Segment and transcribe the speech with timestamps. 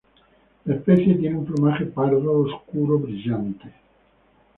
[0.65, 3.71] La especie tiene un plumaje pardo oscuro brillante.